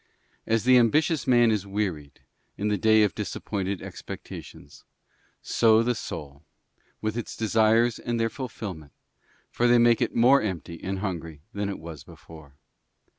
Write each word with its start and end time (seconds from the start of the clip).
As 0.47 0.63
the 0.63 0.77
ambitious 0.79 1.27
man 1.27 1.51
is 1.51 1.67
wearied 1.67 2.21
in 2.57 2.69
the 2.69 2.77
day 2.79 3.03
of 3.03 3.13
disappointed 3.13 3.83
expectations, 3.83 4.83
so 5.43 5.83
the 5.83 5.93
soul 5.93 6.41
with 7.01 7.15
its 7.15 7.37
desires 7.37 7.99
and 7.99 8.19
their 8.19 8.27
fulfilment, 8.27 8.93
for 9.51 9.67
they 9.67 9.77
make 9.77 10.01
it 10.01 10.15
more 10.15 10.41
empty 10.41 10.83
and 10.83 11.01
hungry 11.01 11.41
than 11.53 11.69
it 11.69 11.77
was 11.77 12.03
before. 12.03 12.55